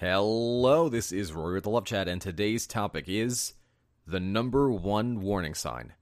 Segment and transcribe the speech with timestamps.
[0.00, 3.54] Hello, this is Rory with the Love Chat, and today's topic is
[4.06, 5.92] the number one warning sign.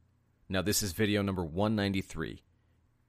[0.51, 2.43] Now, this is video number 193.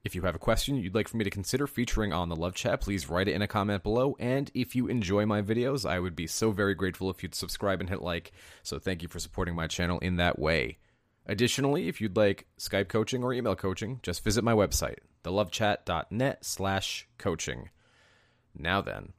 [0.02, 2.54] If you have a question you'd like for me to consider featuring on the Love
[2.54, 4.16] Chat, please write it in a comment below.
[4.18, 7.80] And if you enjoy my videos, I would be so very grateful if you'd subscribe
[7.80, 8.32] and hit like.
[8.62, 10.78] So thank you for supporting my channel in that way.
[11.26, 17.06] Additionally, if you'd like Skype coaching or email coaching, just visit my website, thelovechat.net slash
[17.18, 17.68] coaching.
[18.56, 19.12] Now then,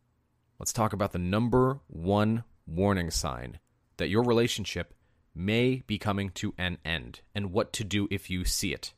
[0.60, 3.60] let's talk about the number one warning sign
[3.98, 4.94] that your relationship
[5.34, 8.94] may be coming to an end and what to do if you see it.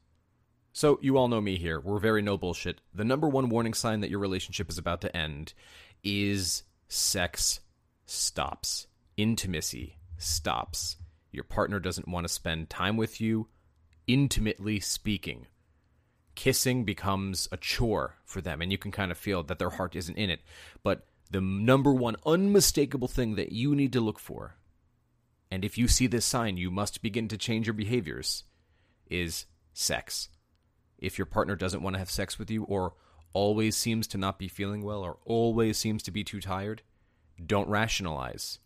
[0.74, 1.80] So, you all know me here.
[1.80, 2.80] We're very no bullshit.
[2.94, 5.54] The number one warning sign that your relationship is about to end
[6.04, 7.60] is sex
[8.05, 10.96] stops, intimacy stops.
[11.32, 13.48] Your partner doesn't want to spend time with you,
[14.08, 15.48] intimately speaking.
[16.36, 19.96] Kissing becomes a chore for them, and you can kind of feel that their heart
[19.96, 20.40] isn't in it.
[20.84, 24.55] But the number one unmistakable thing that you need to look for,
[25.49, 28.43] and if you see this sign, you must begin to change your behaviors,
[29.10, 30.29] is sex
[31.01, 32.93] if your partner doesn't want to have sex with you or
[33.34, 36.84] always seems to not be feeling well or always seems to be too tired,
[37.43, 38.60] don't rationalize.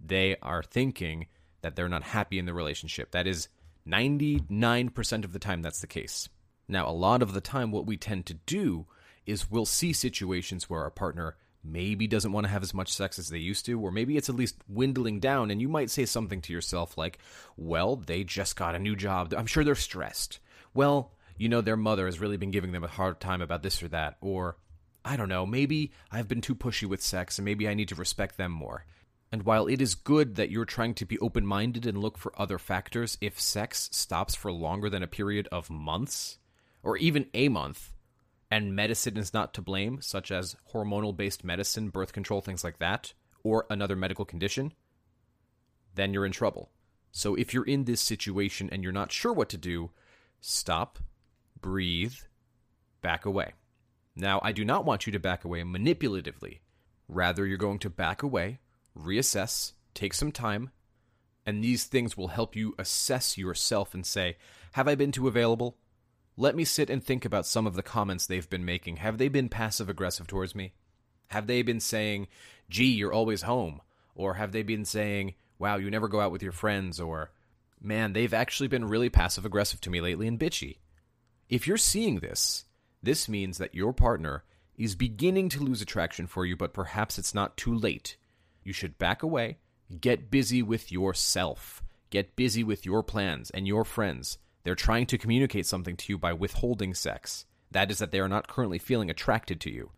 [0.00, 1.26] They are thinking
[1.62, 3.10] that they're not happy in the relationship.
[3.10, 3.48] That is
[3.86, 6.28] 99% of the time that's the case.
[6.68, 8.86] Now, a lot of the time, what we tend to do
[9.24, 11.36] is we'll see situations where our partner
[11.66, 14.28] maybe doesn't want to have as much sex as they used to, or maybe it's
[14.28, 17.18] at least dwindling down, and you might say something to yourself like,
[17.56, 19.34] Well, they just got a new job.
[19.36, 20.38] I'm sure they're stressed.
[20.74, 23.82] Well, you know, their mother has really been giving them a hard time about this
[23.82, 24.16] or that.
[24.20, 24.56] Or,
[25.04, 27.94] I don't know, maybe I've been too pushy with sex and maybe I need to
[27.94, 28.84] respect them more.
[29.32, 32.32] And while it is good that you're trying to be open minded and look for
[32.40, 36.38] other factors, if sex stops for longer than a period of months,
[36.82, 37.92] or even a month,
[38.50, 42.78] and medicine is not to blame, such as hormonal based medicine, birth control, things like
[42.78, 44.72] that, or another medical condition,
[45.94, 46.70] then you're in trouble.
[47.12, 49.90] So if you're in this situation and you're not sure what to do,
[50.40, 50.98] stop,
[51.60, 52.14] breathe,
[53.00, 53.52] back away.
[54.14, 56.60] Now, I do not want you to back away manipulatively.
[57.08, 58.58] Rather, you're going to back away,
[58.98, 60.70] reassess, take some time,
[61.44, 64.36] and these things will help you assess yourself and say,
[64.72, 65.76] Have I been too available?
[66.38, 68.96] Let me sit and think about some of the comments they've been making.
[68.96, 70.74] Have they been passive aggressive towards me?
[71.28, 72.28] Have they been saying,
[72.68, 73.80] Gee, you're always home?
[74.14, 77.00] Or have they been saying, Wow, you never go out with your friends?
[77.00, 77.30] Or,
[77.80, 80.78] Man, they've actually been really passive aggressive to me lately and bitchy.
[81.48, 82.64] If you're seeing this,
[83.02, 84.44] this means that your partner
[84.76, 88.16] is beginning to lose attraction for you, but perhaps it's not too late.
[88.62, 89.58] You should back away,
[90.00, 94.38] get busy with yourself, get busy with your plans and your friends.
[94.66, 97.44] They're trying to communicate something to you by withholding sex.
[97.70, 99.92] That is, that they are not currently feeling attracted to you.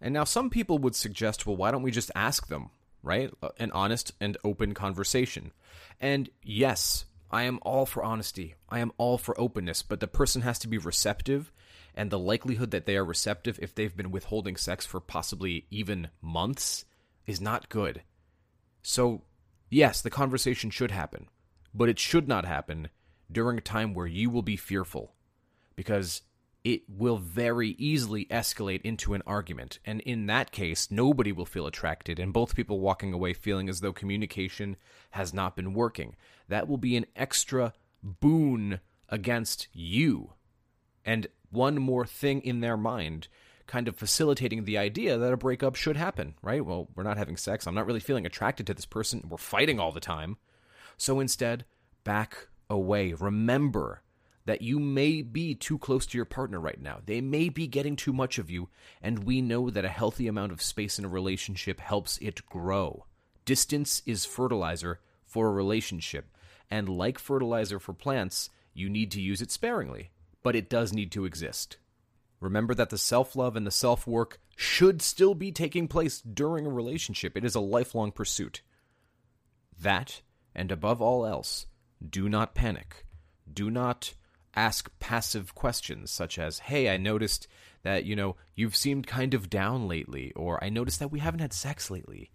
[0.00, 2.70] And now, some people would suggest, well, why don't we just ask them,
[3.02, 3.30] right?
[3.58, 5.52] An honest and open conversation.
[6.00, 8.54] And yes, I am all for honesty.
[8.70, 11.52] I am all for openness, but the person has to be receptive,
[11.94, 16.08] and the likelihood that they are receptive if they've been withholding sex for possibly even
[16.22, 16.86] months
[17.26, 18.00] is not good.
[18.80, 19.24] So,
[19.68, 21.28] yes, the conversation should happen,
[21.74, 22.88] but it should not happen
[23.32, 25.14] during a time where you will be fearful,
[25.76, 26.22] because
[26.64, 29.80] it will very easily escalate into an argument.
[29.84, 33.80] And in that case, nobody will feel attracted, and both people walking away feeling as
[33.80, 34.76] though communication
[35.10, 36.14] has not been working.
[36.48, 37.72] That will be an extra
[38.02, 40.34] boon against you.
[41.04, 43.26] And one more thing in their mind,
[43.66, 46.64] kind of facilitating the idea that a breakup should happen, right?
[46.64, 47.66] Well, we're not having sex.
[47.66, 49.26] I'm not really feeling attracted to this person.
[49.28, 50.36] We're fighting all the time.
[50.96, 51.64] So instead,
[52.04, 53.12] back away.
[53.12, 54.02] Remember
[54.44, 57.00] that you may be too close to your partner right now.
[57.04, 58.68] They may be getting too much of you,
[59.00, 63.04] and we know that a healthy amount of space in a relationship helps it grow.
[63.44, 66.26] Distance is fertilizer for a relationship,
[66.70, 70.10] and like fertilizer for plants, you need to use it sparingly,
[70.42, 71.76] but it does need to exist.
[72.40, 76.66] Remember that the self love and the self work should still be taking place during
[76.66, 77.36] a relationship.
[77.36, 78.62] It is a lifelong pursuit.
[79.80, 80.22] That,
[80.54, 81.66] and above all else,
[82.08, 83.06] do not panic.
[83.52, 84.14] Do not
[84.54, 87.48] ask passive questions such as, "Hey, I noticed
[87.82, 91.40] that, you know, you've seemed kind of down lately," or "I noticed that we haven't
[91.40, 92.30] had sex lately."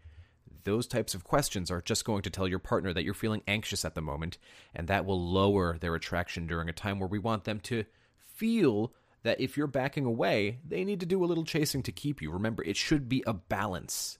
[0.63, 3.85] Those types of questions are just going to tell your partner that you're feeling anxious
[3.85, 4.37] at the moment,
[4.73, 7.85] and that will lower their attraction during a time where we want them to
[8.17, 8.93] feel
[9.23, 12.31] that if you're backing away, they need to do a little chasing to keep you.
[12.31, 14.19] Remember, it should be a balance.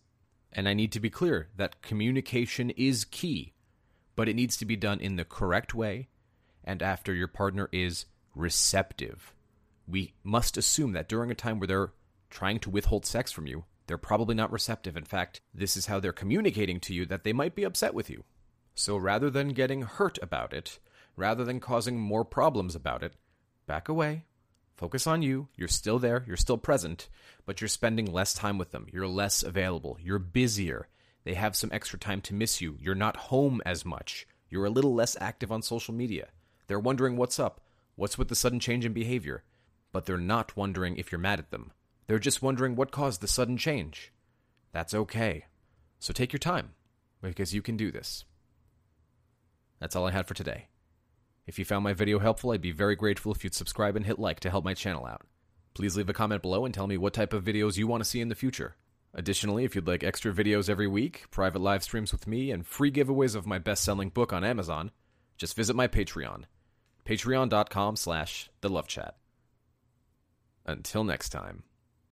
[0.52, 3.54] And I need to be clear that communication is key,
[4.18, 6.10] but it needs to be done in the correct way
[6.66, 8.06] and after your partner is
[8.36, 9.34] receptive.
[9.88, 11.94] We must assume that during a time where they're
[12.30, 14.98] trying to withhold sex from you, they're probably not receptive.
[14.98, 18.10] In fact, this is how they're communicating to you that they might be upset with
[18.10, 18.26] you.
[18.76, 20.80] So rather than getting hurt about it,
[21.16, 23.14] rather than causing more problems about it,
[23.66, 24.26] back away,
[24.76, 25.48] focus on you.
[25.56, 27.08] You're still there, you're still present,
[27.46, 28.88] but you're spending less time with them.
[28.92, 30.90] You're less available, you're busier.
[31.28, 32.78] They have some extra time to miss you.
[32.80, 34.26] You're not home as much.
[34.50, 36.30] You're a little less active on social media.
[36.68, 37.60] They're wondering what's up,
[37.98, 39.44] what's with the sudden change in behavior,
[39.92, 41.74] but they're not wondering if you're mad at them.
[42.08, 44.14] They're just wondering what caused the sudden change.
[44.72, 45.48] That's okay.
[46.00, 46.76] So take your time,
[47.22, 48.24] because you can do this.
[49.82, 50.70] That's all I had for today.
[51.46, 54.18] If you found my video helpful, I'd be very grateful if you'd subscribe and hit
[54.18, 55.24] like to help my channel out.
[55.74, 58.10] Please leave a comment below and tell me what type of videos you want to
[58.10, 58.78] see in the future.
[59.18, 62.92] Additionally, if you'd like extra videos every week, private live streams with me, and free
[62.92, 64.92] giveaways of my best-selling book on Amazon,
[65.38, 66.44] just visit my Patreon.
[67.04, 69.18] Patreon.com slash The Love Chat.
[70.68, 71.64] Until next time.